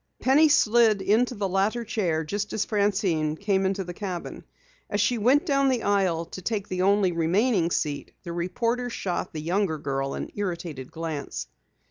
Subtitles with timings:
[0.19, 4.43] Penny slid into the latter chair just as Francine came into the cabin.
[4.89, 9.31] As she went down the aisle to take the only remaining seat, the reporter shot
[9.31, 11.45] the younger girl an irritated glance.